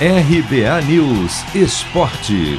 RBA 0.00 0.80
News 0.88 1.54
Esporte. 1.54 2.58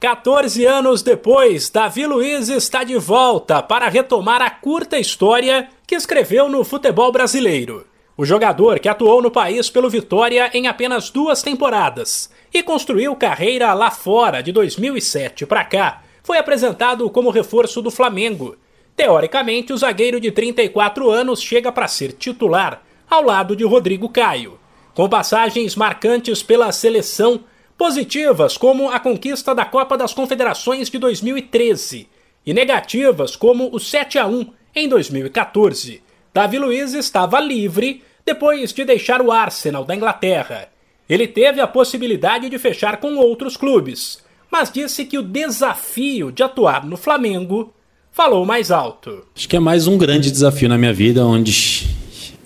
14 0.00 0.66
anos 0.66 1.02
depois, 1.02 1.70
Davi 1.70 2.04
Luiz 2.04 2.48
está 2.48 2.82
de 2.82 2.98
volta 2.98 3.62
para 3.62 3.88
retomar 3.88 4.42
a 4.42 4.50
curta 4.50 4.98
história 4.98 5.68
que 5.86 5.94
escreveu 5.94 6.48
no 6.48 6.64
futebol 6.64 7.12
brasileiro. 7.12 7.86
O 8.16 8.24
jogador 8.24 8.80
que 8.80 8.88
atuou 8.88 9.22
no 9.22 9.30
país 9.30 9.70
pelo 9.70 9.88
Vitória 9.88 10.50
em 10.52 10.66
apenas 10.66 11.10
duas 11.10 11.44
temporadas 11.44 12.28
e 12.52 12.60
construiu 12.60 13.14
carreira 13.14 13.72
lá 13.72 13.92
fora 13.92 14.42
de 14.42 14.50
2007 14.50 15.46
para 15.46 15.62
cá, 15.62 16.02
foi 16.24 16.38
apresentado 16.38 17.08
como 17.08 17.30
reforço 17.30 17.80
do 17.80 17.90
Flamengo. 17.90 18.56
Teoricamente, 18.96 19.72
o 19.72 19.76
zagueiro 19.76 20.20
de 20.20 20.32
34 20.32 21.08
anos 21.08 21.40
chega 21.40 21.70
para 21.70 21.86
ser 21.86 22.14
titular 22.14 22.82
ao 23.10 23.22
lado 23.24 23.56
de 23.56 23.64
Rodrigo 23.64 24.08
Caio, 24.08 24.58
com 24.94 25.08
passagens 25.08 25.74
marcantes 25.74 26.42
pela 26.42 26.70
seleção, 26.70 27.40
positivas 27.76 28.56
como 28.56 28.88
a 28.88 29.00
conquista 29.00 29.52
da 29.52 29.64
Copa 29.64 29.98
das 29.98 30.14
Confederações 30.14 30.88
de 30.88 30.98
2013 30.98 32.08
e 32.46 32.54
negativas 32.54 33.34
como 33.34 33.68
o 33.74 33.80
7 33.80 34.18
a 34.18 34.26
1 34.26 34.46
em 34.76 34.88
2014. 34.88 36.02
Davi 36.32 36.58
Luiz 36.58 36.94
estava 36.94 37.40
livre 37.40 38.04
depois 38.24 38.72
de 38.72 38.84
deixar 38.84 39.20
o 39.20 39.32
Arsenal 39.32 39.84
da 39.84 39.96
Inglaterra. 39.96 40.68
Ele 41.08 41.26
teve 41.26 41.60
a 41.60 41.66
possibilidade 41.66 42.48
de 42.48 42.58
fechar 42.58 42.98
com 42.98 43.16
outros 43.16 43.56
clubes, 43.56 44.22
mas 44.50 44.70
disse 44.70 45.04
que 45.04 45.18
o 45.18 45.22
desafio 45.22 46.30
de 46.30 46.42
atuar 46.42 46.86
no 46.86 46.96
Flamengo 46.96 47.74
falou 48.12 48.46
mais 48.46 48.70
alto. 48.70 49.26
Acho 49.34 49.48
que 49.48 49.56
é 49.56 49.60
mais 49.60 49.86
um 49.86 49.98
grande 49.98 50.30
desafio 50.30 50.68
na 50.68 50.78
minha 50.78 50.92
vida, 50.92 51.24
onde 51.24 51.88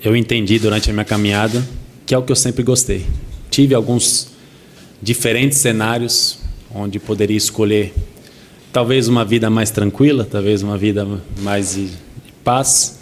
eu 0.05 0.15
entendi 0.15 0.59
durante 0.59 0.91
a 0.91 0.93
minha 0.93 1.05
caminhada 1.05 1.67
que 2.07 2.15
é 2.15 2.19
o 2.19 2.23
que 2.23 2.31
eu 2.31 2.37
sempre 2.37 2.63
gostei. 2.63 3.07
Tive 3.51 3.75
alguns 3.75 4.29
diferentes 5.01 5.59
cenários 5.59 6.39
onde 6.73 6.99
poderia 6.99 7.37
escolher 7.37 7.95
talvez 8.71 9.09
uma 9.09 9.25
vida 9.25 9.49
mais 9.49 9.71
tranquila, 9.71 10.29
talvez 10.31 10.63
uma 10.63 10.77
vida 10.77 11.07
mais 11.41 11.77
de 11.77 11.89
paz, 12.43 12.99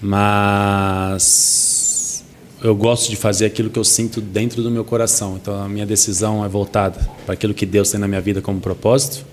mas 0.00 2.24
eu 2.62 2.74
gosto 2.74 3.10
de 3.10 3.16
fazer 3.16 3.44
aquilo 3.44 3.68
que 3.68 3.78
eu 3.78 3.84
sinto 3.84 4.22
dentro 4.22 4.62
do 4.62 4.70
meu 4.70 4.84
coração. 4.84 5.36
Então 5.36 5.62
a 5.62 5.68
minha 5.68 5.84
decisão 5.84 6.42
é 6.42 6.48
voltada 6.48 6.98
para 7.26 7.34
aquilo 7.34 7.52
que 7.52 7.66
Deus 7.66 7.90
tem 7.90 8.00
na 8.00 8.08
minha 8.08 8.20
vida 8.22 8.40
como 8.40 8.60
propósito 8.60 9.26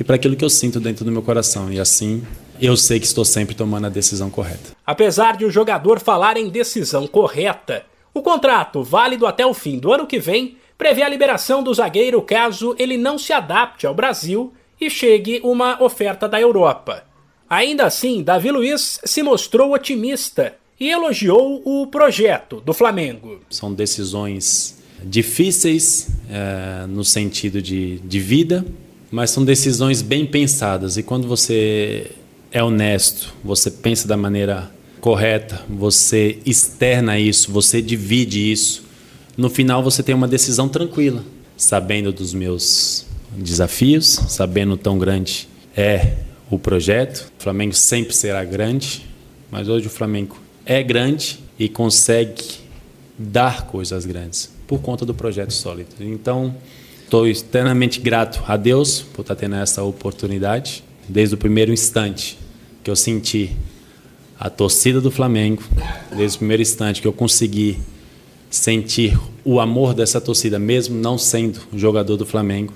e 0.00 0.04
para 0.04 0.16
aquilo 0.16 0.34
que 0.34 0.44
eu 0.44 0.50
sinto 0.50 0.80
dentro 0.80 1.04
do 1.04 1.12
meu 1.12 1.22
coração. 1.22 1.72
E 1.72 1.78
assim 1.78 2.22
eu 2.66 2.76
sei 2.76 3.00
que 3.00 3.06
estou 3.06 3.24
sempre 3.24 3.54
tomando 3.54 3.86
a 3.86 3.90
decisão 3.90 4.30
correta. 4.30 4.70
Apesar 4.86 5.36
de 5.36 5.44
o 5.44 5.50
jogador 5.50 5.98
falar 5.98 6.36
em 6.36 6.48
decisão 6.48 7.06
correta, 7.08 7.84
o 8.14 8.22
contrato, 8.22 8.82
válido 8.82 9.26
até 9.26 9.44
o 9.44 9.52
fim 9.52 9.78
do 9.78 9.92
ano 9.92 10.06
que 10.06 10.20
vem, 10.20 10.56
prevê 10.78 11.02
a 11.02 11.08
liberação 11.08 11.62
do 11.62 11.74
zagueiro 11.74 12.22
caso 12.22 12.76
ele 12.78 12.96
não 12.96 13.18
se 13.18 13.32
adapte 13.32 13.86
ao 13.86 13.94
Brasil 13.94 14.52
e 14.80 14.88
chegue 14.88 15.40
uma 15.42 15.82
oferta 15.82 16.28
da 16.28 16.40
Europa. 16.40 17.04
Ainda 17.48 17.84
assim, 17.84 18.22
Davi 18.22 18.50
Luiz 18.50 19.00
se 19.04 19.22
mostrou 19.22 19.72
otimista 19.72 20.54
e 20.78 20.90
elogiou 20.90 21.62
o 21.64 21.86
projeto 21.86 22.60
do 22.60 22.72
Flamengo. 22.72 23.40
São 23.50 23.72
decisões 23.72 24.80
difíceis 25.04 26.08
é, 26.30 26.86
no 26.86 27.04
sentido 27.04 27.60
de, 27.60 27.98
de 27.98 28.20
vida, 28.20 28.64
mas 29.10 29.30
são 29.30 29.44
decisões 29.44 30.00
bem 30.00 30.24
pensadas. 30.24 30.96
E 30.96 31.02
quando 31.02 31.26
você 31.28 32.10
é 32.52 32.62
honesto, 32.62 33.34
você 33.42 33.70
pensa 33.70 34.06
da 34.06 34.16
maneira 34.16 34.70
correta, 35.00 35.62
você 35.68 36.38
externa 36.44 37.18
isso, 37.18 37.50
você 37.50 37.80
divide 37.80 38.52
isso, 38.52 38.84
no 39.36 39.48
final 39.48 39.82
você 39.82 40.02
tem 40.02 40.14
uma 40.14 40.28
decisão 40.28 40.68
tranquila, 40.68 41.24
sabendo 41.56 42.12
dos 42.12 42.34
meus 42.34 43.06
desafios, 43.36 44.06
sabendo 44.28 44.76
tão 44.76 44.98
grande 44.98 45.48
é 45.74 46.16
o 46.50 46.58
projeto. 46.58 47.32
O 47.38 47.42
Flamengo 47.42 47.74
sempre 47.74 48.14
será 48.14 48.44
grande, 48.44 49.06
mas 49.50 49.68
hoje 49.68 49.86
o 49.86 49.90
Flamengo 49.90 50.36
é 50.66 50.82
grande 50.82 51.40
e 51.58 51.68
consegue 51.68 52.44
dar 53.18 53.66
coisas 53.66 54.04
grandes 54.04 54.52
por 54.66 54.80
conta 54.80 55.06
do 55.06 55.14
projeto 55.14 55.52
sólido. 55.52 55.90
Então, 56.00 56.54
estou 57.02 57.26
extremamente 57.26 58.00
grato 58.00 58.42
a 58.46 58.56
Deus 58.56 59.00
por 59.00 59.22
estar 59.22 59.34
tendo 59.34 59.56
essa 59.56 59.82
oportunidade 59.82 60.84
desde 61.08 61.34
o 61.34 61.38
primeiro 61.38 61.72
instante 61.72 62.38
que 62.82 62.90
eu 62.90 62.96
senti 62.96 63.56
a 64.38 64.50
torcida 64.50 65.00
do 65.00 65.10
Flamengo, 65.10 65.62
desde 66.16 66.36
o 66.36 66.38
primeiro 66.40 66.62
instante 66.62 67.00
que 67.00 67.06
eu 67.06 67.12
consegui 67.12 67.78
sentir 68.50 69.18
o 69.44 69.60
amor 69.60 69.94
dessa 69.94 70.20
torcida, 70.20 70.58
mesmo 70.58 70.96
não 70.96 71.16
sendo 71.16 71.60
jogador 71.74 72.16
do 72.16 72.26
Flamengo, 72.26 72.74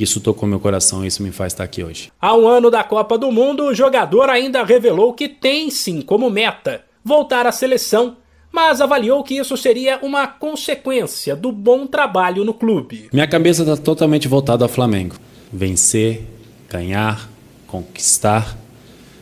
isso 0.00 0.20
tocou 0.20 0.48
meu 0.48 0.58
coração 0.58 1.04
e 1.04 1.08
isso 1.08 1.22
me 1.22 1.30
faz 1.30 1.52
estar 1.52 1.64
aqui 1.64 1.84
hoje. 1.84 2.10
Há 2.20 2.34
um 2.34 2.48
ano 2.48 2.70
da 2.70 2.82
Copa 2.82 3.16
do 3.16 3.30
Mundo, 3.30 3.66
o 3.66 3.74
jogador 3.74 4.28
ainda 4.28 4.64
revelou 4.64 5.12
que 5.12 5.28
tem 5.28 5.70
sim 5.70 6.00
como 6.00 6.30
meta 6.30 6.82
voltar 7.04 7.46
à 7.46 7.52
seleção, 7.52 8.16
mas 8.50 8.80
avaliou 8.80 9.22
que 9.22 9.34
isso 9.34 9.56
seria 9.56 9.98
uma 10.02 10.26
consequência 10.26 11.36
do 11.36 11.52
bom 11.52 11.86
trabalho 11.86 12.44
no 12.44 12.54
clube. 12.54 13.08
Minha 13.12 13.26
cabeça 13.26 13.62
está 13.62 13.76
totalmente 13.76 14.26
voltada 14.26 14.64
ao 14.64 14.68
Flamengo. 14.68 15.16
Vencer, 15.52 16.22
ganhar, 16.68 17.28
conquistar 17.66 18.63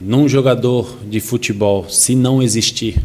num 0.04 0.28
jogador 0.28 0.98
de 1.04 1.20
futebol, 1.20 1.88
se 1.88 2.16
não 2.16 2.42
existir 2.42 3.00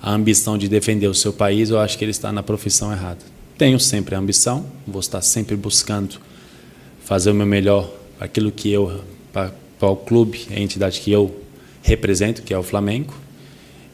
a 0.00 0.12
ambição 0.12 0.56
de 0.56 0.68
defender 0.68 1.08
o 1.08 1.14
seu 1.14 1.32
país, 1.32 1.70
eu 1.70 1.80
acho 1.80 1.98
que 1.98 2.04
ele 2.04 2.12
está 2.12 2.30
na 2.30 2.40
profissão 2.40 2.92
errada. 2.92 3.18
Tenho 3.58 3.80
sempre 3.80 4.14
a 4.14 4.18
ambição, 4.18 4.64
vou 4.86 5.00
estar 5.00 5.20
sempre 5.22 5.56
buscando 5.56 6.20
fazer 7.00 7.32
o 7.32 7.34
meu 7.34 7.46
melhor 7.46 7.90
aquilo 8.20 8.52
que 8.52 8.72
eu, 8.72 9.00
para, 9.32 9.52
para 9.76 9.88
o 9.88 9.96
clube, 9.96 10.46
a 10.54 10.60
entidade 10.60 11.00
que 11.00 11.10
eu 11.10 11.34
represento, 11.82 12.42
que 12.42 12.54
é 12.54 12.58
o 12.58 12.62
Flamengo. 12.62 13.12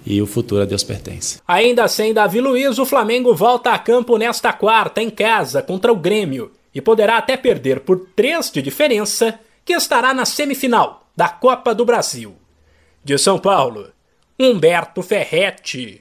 E 0.04 0.20
o 0.20 0.26
futuro 0.26 0.62
a 0.62 0.64
Deus 0.64 0.82
pertence. 0.82 1.38
Ainda 1.47 1.87
sem 1.87 2.12
Davi 2.12 2.41
Luiz, 2.41 2.78
o 2.78 2.87
Flamengo 2.87 3.34
volta 3.34 3.70
a 3.70 3.78
campo 3.78 4.16
nesta 4.16 4.52
quarta, 4.52 5.02
em 5.02 5.10
casa, 5.10 5.62
contra 5.62 5.92
o 5.92 5.97
Grêmio. 5.97 6.50
E 6.75 6.81
poderá 6.81 7.19
até 7.19 7.37
perder 7.37 7.81
por 7.81 8.08
três 8.14 8.50
de 8.50 8.62
diferença, 8.62 9.38
que 9.64 9.75
estará 9.75 10.14
na 10.14 10.25
semifinal 10.25 11.00
da 11.20 11.28
Copa 11.28 11.75
do 11.75 11.84
Brasil. 11.84 12.34
De 13.04 13.19
São 13.19 13.38
Paulo, 13.38 13.92
Humberto 14.38 15.03
Ferretti. 15.03 15.98